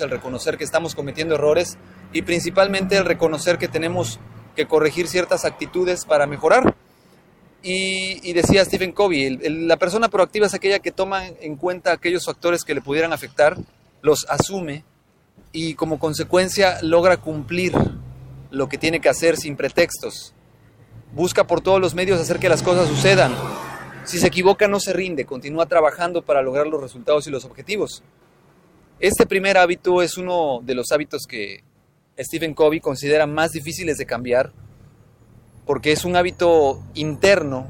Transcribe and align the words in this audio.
el 0.00 0.10
reconocer 0.10 0.58
que 0.58 0.64
estamos 0.64 0.94
cometiendo 0.94 1.36
errores 1.36 1.78
y 2.12 2.22
principalmente 2.22 2.96
el 2.96 3.04
reconocer 3.04 3.58
que 3.58 3.68
tenemos 3.68 4.18
que 4.54 4.66
corregir 4.66 5.06
ciertas 5.06 5.44
actitudes 5.44 6.04
para 6.04 6.26
mejorar. 6.26 6.74
Y, 7.62 8.32
decía 8.32 8.64
Stephen 8.64 8.92
Covey, 8.92 9.38
la 9.66 9.76
persona 9.76 10.08
proactiva 10.08 10.46
es 10.46 10.54
aquella 10.54 10.78
que 10.78 10.92
toma 10.92 11.26
en 11.26 11.56
cuenta 11.56 11.92
aquellos 11.92 12.24
factores 12.24 12.62
que 12.64 12.74
le 12.74 12.80
pudieran 12.80 13.12
afectar, 13.12 13.56
los 14.02 14.26
asume 14.28 14.84
y 15.52 15.74
como 15.74 15.98
consecuencia 15.98 16.78
logra 16.82 17.16
cumplir 17.16 17.72
lo 18.50 18.68
que 18.68 18.78
tiene 18.78 19.00
que 19.00 19.08
hacer 19.08 19.36
sin 19.36 19.56
pretextos. 19.56 20.32
Busca 21.12 21.46
por 21.46 21.60
todos 21.60 21.80
los 21.80 21.94
medios 21.94 22.20
hacer 22.20 22.38
que 22.38 22.48
las 22.48 22.62
cosas 22.62 22.88
sucedan. 22.88 23.34
Si 24.04 24.18
se 24.18 24.28
equivoca 24.28 24.68
no 24.68 24.78
se 24.78 24.92
rinde, 24.92 25.24
continúa 25.24 25.66
trabajando 25.66 26.22
para 26.22 26.42
lograr 26.42 26.68
los 26.68 26.80
resultados 26.80 27.26
y 27.26 27.30
los 27.30 27.44
objetivos. 27.44 28.04
Este 28.98 29.26
primer 29.26 29.58
hábito 29.58 30.00
es 30.00 30.16
uno 30.16 30.60
de 30.62 30.74
los 30.74 30.90
hábitos 30.90 31.26
que 31.28 31.62
Stephen 32.18 32.54
Covey 32.54 32.80
considera 32.80 33.26
más 33.26 33.52
difíciles 33.52 33.98
de 33.98 34.06
cambiar 34.06 34.52
porque 35.66 35.92
es 35.92 36.06
un 36.06 36.16
hábito 36.16 36.82
interno 36.94 37.66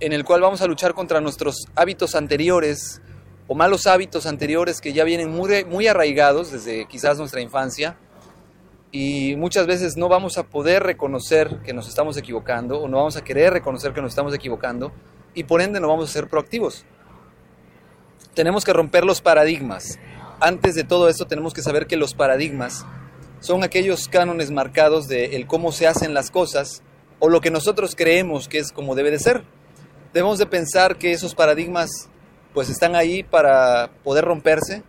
en 0.00 0.14
el 0.14 0.24
cual 0.24 0.40
vamos 0.40 0.62
a 0.62 0.66
luchar 0.66 0.94
contra 0.94 1.20
nuestros 1.20 1.66
hábitos 1.74 2.14
anteriores 2.14 3.02
o 3.48 3.54
malos 3.54 3.86
hábitos 3.86 4.24
anteriores 4.24 4.80
que 4.80 4.94
ya 4.94 5.04
vienen 5.04 5.30
muy, 5.30 5.66
muy 5.66 5.88
arraigados 5.88 6.50
desde 6.50 6.88
quizás 6.88 7.18
nuestra 7.18 7.42
infancia 7.42 7.98
y 8.92 9.36
muchas 9.36 9.66
veces 9.66 9.98
no 9.98 10.08
vamos 10.08 10.38
a 10.38 10.44
poder 10.44 10.82
reconocer 10.84 11.58
que 11.66 11.74
nos 11.74 11.86
estamos 11.86 12.16
equivocando 12.16 12.80
o 12.80 12.88
no 12.88 12.96
vamos 12.96 13.18
a 13.18 13.24
querer 13.24 13.52
reconocer 13.52 13.92
que 13.92 14.00
nos 14.00 14.12
estamos 14.12 14.34
equivocando 14.34 14.90
y 15.34 15.44
por 15.44 15.60
ende 15.60 15.80
no 15.80 15.88
vamos 15.88 16.08
a 16.08 16.12
ser 16.14 16.28
proactivos. 16.28 16.86
Tenemos 18.32 18.64
que 18.64 18.72
romper 18.72 19.04
los 19.04 19.20
paradigmas. 19.20 19.98
Antes 20.40 20.74
de 20.74 20.84
todo 20.84 21.10
esto 21.10 21.26
tenemos 21.26 21.52
que 21.52 21.60
saber 21.60 21.86
que 21.86 21.98
los 21.98 22.14
paradigmas 22.14 22.86
son 23.40 23.62
aquellos 23.62 24.08
cánones 24.08 24.50
marcados 24.50 25.06
de 25.06 25.36
el 25.36 25.46
cómo 25.46 25.70
se 25.70 25.86
hacen 25.86 26.14
las 26.14 26.30
cosas 26.30 26.82
o 27.18 27.28
lo 27.28 27.42
que 27.42 27.50
nosotros 27.50 27.94
creemos 27.94 28.48
que 28.48 28.58
es 28.58 28.72
como 28.72 28.94
debe 28.94 29.10
de 29.10 29.18
ser. 29.18 29.44
Debemos 30.14 30.38
de 30.38 30.46
pensar 30.46 30.96
que 30.96 31.12
esos 31.12 31.34
paradigmas 31.34 32.08
pues 32.54 32.70
están 32.70 32.96
ahí 32.96 33.22
para 33.22 33.90
poder 34.02 34.24
romperse, 34.24 34.82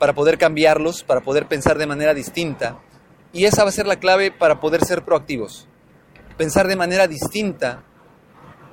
para 0.00 0.14
poder 0.14 0.36
cambiarlos, 0.36 1.04
para 1.04 1.20
poder 1.20 1.46
pensar 1.46 1.78
de 1.78 1.86
manera 1.86 2.12
distinta. 2.12 2.80
Y 3.32 3.44
esa 3.44 3.62
va 3.62 3.68
a 3.68 3.72
ser 3.72 3.86
la 3.86 4.00
clave 4.00 4.32
para 4.32 4.58
poder 4.58 4.84
ser 4.84 5.04
proactivos. 5.04 5.68
Pensar 6.36 6.66
de 6.66 6.74
manera 6.74 7.06
distinta 7.06 7.84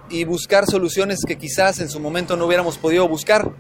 y 0.10 0.24
buscar 0.24 0.66
soluciones 0.66 1.20
que 1.26 1.38
quizás 1.38 1.80
en 1.80 1.90
su 1.90 2.00
momento 2.00 2.36
no 2.36 2.48
hubiéramos 2.48 2.80
podido 2.80 3.08
buscar. 3.08 3.52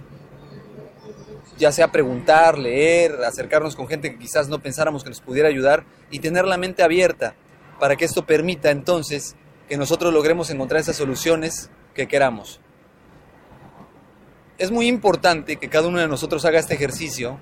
Ya 1.59 1.71
sea 1.71 1.91
preguntar, 1.91 2.57
leer, 2.57 3.23
acercarnos 3.25 3.75
con 3.75 3.88
gente 3.88 4.11
que 4.11 4.17
quizás 4.17 4.47
no 4.47 4.59
pensáramos 4.59 5.03
que 5.03 5.09
nos 5.09 5.21
pudiera 5.21 5.49
ayudar 5.49 5.83
y 6.09 6.19
tener 6.19 6.45
la 6.45 6.57
mente 6.57 6.81
abierta 6.81 7.35
para 7.79 7.97
que 7.97 8.05
esto 8.05 8.25
permita 8.25 8.71
entonces 8.71 9.35
que 9.67 9.77
nosotros 9.77 10.13
logremos 10.13 10.49
encontrar 10.49 10.81
esas 10.81 10.95
soluciones 10.95 11.69
que 11.93 12.07
queramos. 12.07 12.61
Es 14.57 14.71
muy 14.71 14.88
importante 14.88 15.57
que 15.57 15.69
cada 15.69 15.88
uno 15.88 15.99
de 15.99 16.07
nosotros 16.07 16.43
haga 16.45 16.59
este 16.59 16.73
ejercicio 16.73 17.39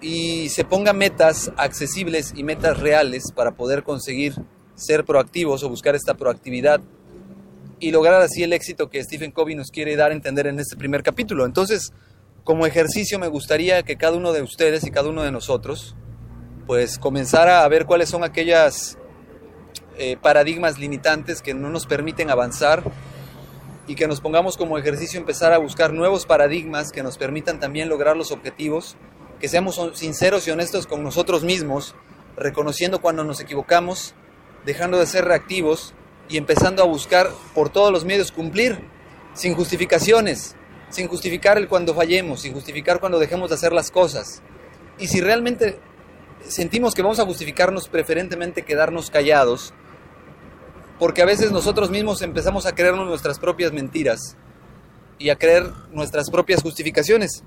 y 0.00 0.48
se 0.50 0.64
ponga 0.64 0.92
metas 0.92 1.50
accesibles 1.56 2.32
y 2.36 2.44
metas 2.44 2.78
reales 2.78 3.32
para 3.34 3.52
poder 3.52 3.82
conseguir 3.82 4.34
ser 4.76 5.04
proactivos 5.04 5.64
o 5.64 5.68
buscar 5.68 5.94
esta 5.94 6.14
proactividad 6.14 6.80
y 7.78 7.90
lograr 7.90 8.22
así 8.22 8.42
el 8.42 8.52
éxito 8.52 8.88
que 8.88 9.02
Stephen 9.02 9.32
Covey 9.32 9.54
nos 9.54 9.70
quiere 9.70 9.96
dar 9.96 10.10
a 10.10 10.14
entender 10.14 10.46
en 10.46 10.60
este 10.60 10.76
primer 10.76 11.02
capítulo. 11.02 11.44
Entonces, 11.44 11.92
como 12.46 12.64
ejercicio 12.64 13.18
me 13.18 13.26
gustaría 13.26 13.82
que 13.82 13.96
cada 13.96 14.16
uno 14.16 14.32
de 14.32 14.40
ustedes 14.40 14.86
y 14.86 14.92
cada 14.92 15.08
uno 15.08 15.24
de 15.24 15.32
nosotros 15.32 15.96
pues 16.68 16.96
comenzara 16.96 17.64
a 17.64 17.68
ver 17.68 17.86
cuáles 17.86 18.08
son 18.08 18.22
aquellas 18.22 18.96
eh, 19.98 20.16
paradigmas 20.16 20.78
limitantes 20.78 21.42
que 21.42 21.54
no 21.54 21.70
nos 21.70 21.86
permiten 21.86 22.30
avanzar 22.30 22.84
y 23.88 23.96
que 23.96 24.06
nos 24.06 24.20
pongamos 24.20 24.56
como 24.56 24.78
ejercicio 24.78 25.18
empezar 25.18 25.52
a 25.52 25.58
buscar 25.58 25.92
nuevos 25.92 26.24
paradigmas 26.24 26.92
que 26.92 27.02
nos 27.02 27.18
permitan 27.18 27.58
también 27.58 27.88
lograr 27.88 28.16
los 28.16 28.30
objetivos, 28.30 28.96
que 29.40 29.48
seamos 29.48 29.80
sinceros 29.94 30.46
y 30.46 30.52
honestos 30.52 30.86
con 30.86 31.02
nosotros 31.02 31.42
mismos, 31.42 31.96
reconociendo 32.36 33.00
cuando 33.00 33.24
nos 33.24 33.40
equivocamos, 33.40 34.14
dejando 34.64 34.98
de 35.00 35.06
ser 35.06 35.24
reactivos 35.24 35.94
y 36.28 36.36
empezando 36.36 36.84
a 36.84 36.86
buscar 36.86 37.28
por 37.56 37.70
todos 37.70 37.90
los 37.90 38.04
medios 38.04 38.30
cumplir, 38.30 38.78
sin 39.34 39.54
justificaciones, 39.54 40.54
sin 40.96 41.08
justificar 41.08 41.58
el 41.58 41.68
cuando 41.68 41.94
fallemos, 41.94 42.40
sin 42.40 42.52
justificar 42.52 42.98
cuando 42.98 43.18
dejemos 43.18 43.50
de 43.50 43.54
hacer 43.54 43.72
las 43.72 43.90
cosas. 43.90 44.42
Y 44.98 45.06
si 45.06 45.20
realmente 45.20 45.78
sentimos 46.48 46.94
que 46.94 47.02
vamos 47.02 47.20
a 47.20 47.24
justificarnos, 47.24 47.88
preferentemente 47.88 48.62
quedarnos 48.62 49.10
callados, 49.10 49.72
porque 50.98 51.22
a 51.22 51.26
veces 51.26 51.52
nosotros 51.52 51.90
mismos 51.90 52.22
empezamos 52.22 52.66
a 52.66 52.74
creernos 52.74 53.06
nuestras 53.06 53.38
propias 53.38 53.72
mentiras 53.72 54.36
y 55.18 55.28
a 55.28 55.36
creer 55.36 55.70
nuestras 55.92 56.30
propias 56.30 56.62
justificaciones. 56.62 57.44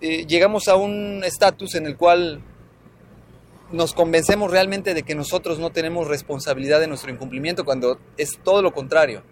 Eh, 0.00 0.26
llegamos 0.26 0.68
a 0.68 0.76
un 0.76 1.22
estatus 1.24 1.74
en 1.74 1.86
el 1.86 1.96
cual 1.96 2.42
nos 3.72 3.94
convencemos 3.94 4.50
realmente 4.50 4.94
de 4.94 5.02
que 5.02 5.14
nosotros 5.14 5.58
no 5.58 5.70
tenemos 5.70 6.06
responsabilidad 6.06 6.80
de 6.80 6.86
nuestro 6.86 7.10
incumplimiento 7.10 7.64
cuando 7.64 7.98
es 8.16 8.38
todo 8.42 8.62
lo 8.62 8.72
contrario. 8.72 9.22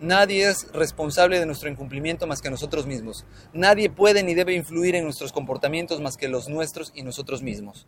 Nadie 0.00 0.48
es 0.48 0.70
responsable 0.72 1.38
de 1.38 1.46
nuestro 1.46 1.70
incumplimiento 1.70 2.26
más 2.26 2.42
que 2.42 2.50
nosotros 2.50 2.86
mismos. 2.86 3.24
Nadie 3.52 3.88
puede 3.88 4.22
ni 4.22 4.34
debe 4.34 4.54
influir 4.54 4.94
en 4.94 5.04
nuestros 5.04 5.32
comportamientos 5.32 6.00
más 6.00 6.16
que 6.16 6.28
los 6.28 6.48
nuestros 6.48 6.92
y 6.94 7.02
nosotros 7.02 7.42
mismos. 7.42 7.86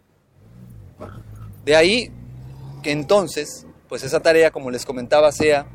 De 1.65 1.77
ahí 1.77 2.11
que 2.83 2.93
entonces 2.93 3.67
pues 3.89 4.03
esa 4.05 4.21
tarea, 4.21 4.51
como 4.51 4.71
les 4.71 4.85
comentaba, 4.85 5.33
sea 5.33 5.67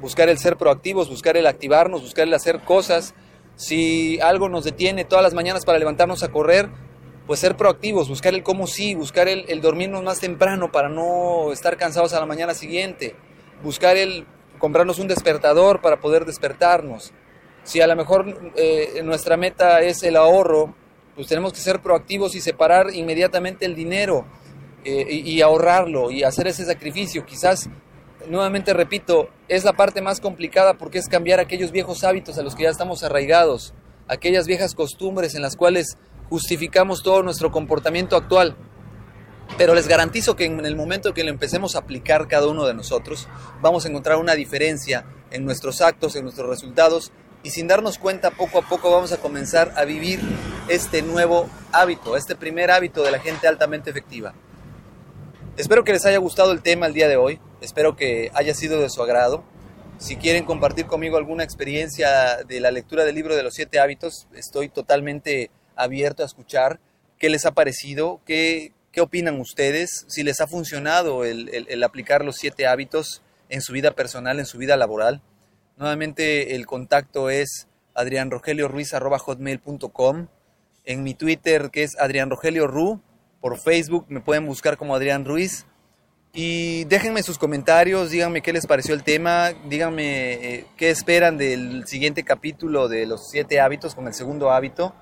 buscar 0.00 0.28
el 0.28 0.38
ser 0.38 0.56
proactivos, 0.56 1.08
buscar 1.08 1.36
el 1.36 1.46
activarnos, 1.46 2.02
buscar 2.02 2.26
el 2.26 2.34
hacer 2.34 2.60
cosas. 2.60 3.14
Si 3.56 4.20
algo 4.20 4.48
nos 4.48 4.64
detiene 4.64 5.04
todas 5.04 5.22
las 5.22 5.34
mañanas 5.34 5.64
para 5.64 5.78
levantarnos 5.78 6.22
a 6.24 6.28
correr, 6.32 6.68
pues 7.26 7.40
ser 7.40 7.56
proactivos, 7.56 8.08
buscar 8.08 8.34
el 8.34 8.42
cómo 8.42 8.66
sí, 8.66 8.94
buscar 8.94 9.28
el, 9.28 9.60
dormirnos 9.60 10.02
más 10.02 10.20
temprano 10.20 10.72
para 10.72 10.88
no 10.88 11.52
estar 11.52 11.76
cansados 11.76 12.12
a 12.12 12.20
la 12.20 12.26
mañana 12.26 12.54
siguiente, 12.54 13.14
buscar 13.62 13.96
el 13.96 14.26
comprarnos 14.64 14.98
un 14.98 15.08
despertador 15.08 15.82
para 15.82 16.00
poder 16.00 16.24
despertarnos. 16.24 17.12
Si 17.64 17.82
a 17.82 17.86
lo 17.86 17.94
mejor 17.96 18.52
eh, 18.56 19.02
nuestra 19.04 19.36
meta 19.36 19.82
es 19.82 20.02
el 20.02 20.16
ahorro, 20.16 20.74
pues 21.14 21.26
tenemos 21.26 21.52
que 21.52 21.58
ser 21.58 21.82
proactivos 21.82 22.34
y 22.34 22.40
separar 22.40 22.86
inmediatamente 22.94 23.66
el 23.66 23.74
dinero 23.74 24.24
eh, 24.82 25.04
y, 25.10 25.42
ahorrarlo 25.42 26.10
y 26.10 26.22
hacer 26.22 26.46
ese 26.46 26.64
sacrificio. 26.64 27.26
Quizás, 27.26 27.68
nuevamente 28.26 28.72
repito, 28.72 29.28
es 29.48 29.64
la 29.64 29.74
parte 29.74 30.00
más 30.00 30.18
complicada 30.18 30.78
porque 30.78 30.96
es 30.96 31.10
cambiar 31.10 31.40
aquellos 31.40 31.70
viejos 31.70 32.02
hábitos 32.02 32.38
a 32.38 32.42
los 32.42 32.54
que 32.54 32.62
ya 32.62 32.70
estamos 32.70 33.04
arraigados, 33.04 33.74
aquellas 34.08 34.46
viejas 34.46 34.74
costumbres 34.74 35.34
en 35.34 35.42
las 35.42 35.56
cuales 35.56 35.98
justificamos 36.30 37.02
todo 37.02 37.22
nuestro 37.22 37.50
comportamiento 37.50 38.16
actual. 38.16 38.56
Pero 39.56 39.74
les 39.74 39.86
garantizo 39.86 40.34
que 40.34 40.46
en 40.46 40.66
el 40.66 40.74
momento 40.74 41.14
que 41.14 41.22
lo 41.22 41.30
empecemos 41.30 41.76
a 41.76 41.80
aplicar 41.80 42.26
cada 42.26 42.48
uno 42.48 42.66
de 42.66 42.74
nosotros, 42.74 43.28
vamos 43.60 43.84
a 43.84 43.88
encontrar 43.88 44.18
una 44.18 44.34
diferencia 44.34 45.04
en 45.30 45.44
nuestros 45.44 45.80
actos, 45.80 46.16
en 46.16 46.24
nuestros 46.24 46.48
resultados, 46.48 47.12
y 47.44 47.50
sin 47.50 47.68
darnos 47.68 47.98
cuenta, 47.98 48.30
poco 48.30 48.58
a 48.58 48.62
poco 48.62 48.90
vamos 48.90 49.12
a 49.12 49.18
comenzar 49.18 49.72
a 49.76 49.84
vivir 49.84 50.18
este 50.68 51.02
nuevo 51.02 51.48
hábito, 51.72 52.16
este 52.16 52.34
primer 52.34 52.70
hábito 52.70 53.04
de 53.04 53.12
la 53.12 53.20
gente 53.20 53.46
altamente 53.46 53.90
efectiva. 53.90 54.34
Espero 55.56 55.84
que 55.84 55.92
les 55.92 56.04
haya 56.04 56.18
gustado 56.18 56.50
el 56.50 56.62
tema 56.62 56.86
el 56.86 56.94
día 56.94 57.06
de 57.06 57.16
hoy, 57.16 57.38
espero 57.60 57.94
que 57.94 58.32
haya 58.34 58.54
sido 58.54 58.80
de 58.80 58.90
su 58.90 59.02
agrado. 59.02 59.44
Si 59.98 60.16
quieren 60.16 60.44
compartir 60.44 60.86
conmigo 60.86 61.16
alguna 61.16 61.44
experiencia 61.44 62.38
de 62.48 62.58
la 62.58 62.72
lectura 62.72 63.04
del 63.04 63.14
libro 63.14 63.36
de 63.36 63.44
los 63.44 63.54
siete 63.54 63.78
hábitos, 63.78 64.26
estoy 64.34 64.68
totalmente 64.68 65.50
abierto 65.76 66.24
a 66.24 66.26
escuchar 66.26 66.80
qué 67.18 67.28
les 67.28 67.46
ha 67.46 67.52
parecido, 67.52 68.20
qué, 68.26 68.72
qué 68.94 69.00
opinan 69.00 69.40
ustedes, 69.40 70.04
si 70.08 70.22
les 70.22 70.40
ha 70.40 70.46
funcionado 70.46 71.24
el, 71.24 71.82
aplicar 71.82 72.24
los 72.24 72.36
siete 72.36 72.68
hábitos 72.68 73.22
en 73.48 73.60
su 73.60 73.72
vida 73.72 73.90
personal, 73.90 74.38
en 74.38 74.46
su 74.46 74.56
vida 74.56 74.76
laboral. 74.76 75.20
Nuevamente 75.76 76.54
el 76.54 76.64
contacto 76.64 77.28
es 77.28 77.66
adrianrogelioruiz.com, 77.94 80.28
en 80.84 81.02
mi 81.02 81.14
Twitter 81.14 81.70
que 81.72 81.82
es 81.82 81.98
adrianrogelioru, 81.98 83.00
por 83.40 83.58
Facebook, 83.58 84.06
me 84.08 84.20
pueden 84.20 84.46
buscar 84.46 84.76
como 84.76 84.94
Adrián 84.94 85.24
Ruiz. 85.24 85.66
Y 86.32 86.84
déjenme 86.84 87.24
sus 87.24 87.36
comentarios, 87.36 88.10
díganme 88.10 88.42
qué 88.42 88.52
les 88.52 88.64
pareció 88.66 88.94
el 88.94 89.02
tema, 89.02 89.50
díganme 89.68 90.32
eh, 90.32 90.66
qué 90.76 90.90
esperan 90.90 91.36
del 91.36 91.84
siguiente 91.86 92.22
capítulo 92.22 92.86
de 92.88 93.06
los 93.06 93.28
siete 93.28 93.58
hábitos 93.60 93.96
con 93.96 94.06
el 94.06 94.14
segundo 94.14 94.52
hábito. 94.52 94.94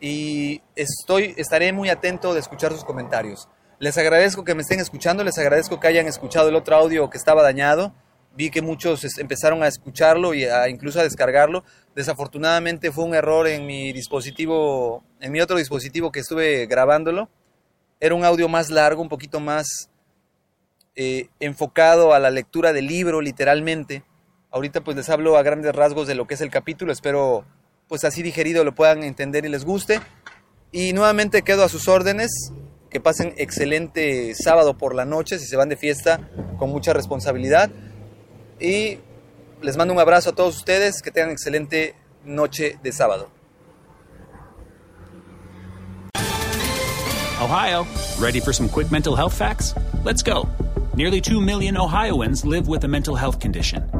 Y 0.00 0.62
estoy, 0.76 1.34
estaré 1.36 1.72
muy 1.72 1.90
atento 1.90 2.32
de 2.34 2.40
escuchar 2.40 2.72
sus 2.72 2.84
comentarios. 2.84 3.48
Les 3.78 3.96
agradezco 3.98 4.44
que 4.44 4.54
me 4.54 4.62
estén 4.62 4.80
escuchando, 4.80 5.24
les 5.24 5.38
agradezco 5.38 5.80
que 5.80 5.88
hayan 5.88 6.06
escuchado 6.06 6.48
el 6.48 6.56
otro 6.56 6.76
audio 6.76 7.08
que 7.10 7.18
estaba 7.18 7.42
dañado 7.42 7.94
vi 8.34 8.50
que 8.50 8.62
muchos 8.62 9.18
empezaron 9.18 9.62
a 9.62 9.68
escucharlo 9.68 10.34
y 10.34 10.44
a, 10.44 10.68
incluso 10.68 11.00
a 11.00 11.02
descargarlo. 11.02 11.64
Desafortunadamente 11.94 12.92
fue 12.92 13.04
un 13.04 13.14
error 13.14 13.46
en 13.46 13.66
mi 13.66 13.92
dispositivo, 13.92 15.04
en 15.20 15.32
mi 15.32 15.40
otro 15.40 15.56
dispositivo 15.56 16.12
que 16.12 16.20
estuve 16.20 16.66
grabándolo. 16.66 17.28
Era 17.98 18.14
un 18.14 18.24
audio 18.24 18.48
más 18.48 18.70
largo, 18.70 19.02
un 19.02 19.08
poquito 19.08 19.40
más 19.40 19.90
eh, 20.94 21.28
enfocado 21.40 22.14
a 22.14 22.18
la 22.18 22.30
lectura 22.30 22.72
del 22.72 22.86
libro, 22.86 23.20
literalmente. 23.20 24.04
Ahorita 24.50 24.80
pues 24.82 24.96
les 24.96 25.10
hablo 25.10 25.36
a 25.36 25.42
grandes 25.42 25.74
rasgos 25.74 26.06
de 26.06 26.14
lo 26.14 26.26
que 26.26 26.34
es 26.34 26.40
el 26.40 26.50
capítulo. 26.50 26.92
Espero 26.92 27.44
pues 27.90 28.04
así 28.04 28.22
digerido 28.22 28.62
lo 28.62 28.72
puedan 28.72 29.02
entender 29.02 29.44
y 29.44 29.48
les 29.48 29.64
guste. 29.64 30.00
Y 30.70 30.92
nuevamente 30.92 31.42
quedo 31.42 31.64
a 31.64 31.68
sus 31.68 31.88
órdenes. 31.88 32.30
Que 32.88 33.00
pasen 33.00 33.34
excelente 33.36 34.34
sábado 34.34 34.78
por 34.78 34.94
la 34.94 35.04
noche 35.04 35.38
si 35.38 35.46
se 35.46 35.56
van 35.56 35.68
de 35.68 35.76
fiesta 35.76 36.28
con 36.56 36.70
mucha 36.70 36.92
responsabilidad. 36.92 37.68
Y 38.60 38.98
les 39.60 39.76
mando 39.76 39.92
un 39.92 40.00
abrazo 40.00 40.30
a 40.30 40.34
todos 40.34 40.56
ustedes. 40.56 41.02
Que 41.02 41.10
tengan 41.10 41.32
excelente 41.32 41.96
noche 42.24 42.78
de 42.80 42.92
sábado. 42.92 43.28
Ohio, 47.42 47.86
ready 48.20 48.38
for 48.40 48.54
some 48.54 48.68
quick 48.68 48.92
mental 48.92 49.16
health 49.16 49.34
facts? 49.34 49.74
Let's 50.04 50.22
go. 50.22 50.48
Nearly 50.94 51.20
2 51.20 51.40
million 51.40 51.76
Ohioans 51.76 52.44
live 52.44 52.68
with 52.68 52.84
a 52.84 52.88
mental 52.88 53.16
health 53.16 53.40
condition. 53.40 53.99